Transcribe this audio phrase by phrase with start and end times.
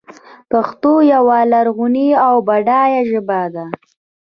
[0.51, 3.65] پښتو یوه لرغونې او بډایه ژبه ده.